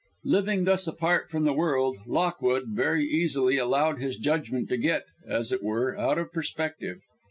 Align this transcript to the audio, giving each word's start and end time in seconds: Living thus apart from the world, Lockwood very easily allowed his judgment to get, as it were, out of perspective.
Living 0.25 0.63
thus 0.63 0.87
apart 0.87 1.29
from 1.29 1.43
the 1.43 1.53
world, 1.53 1.99
Lockwood 2.07 2.69
very 2.69 3.05
easily 3.05 3.59
allowed 3.59 3.99
his 3.99 4.17
judgment 4.17 4.67
to 4.69 4.77
get, 4.77 5.03
as 5.27 5.51
it 5.51 5.61
were, 5.61 5.95
out 5.95 6.17
of 6.17 6.33
perspective. 6.33 7.01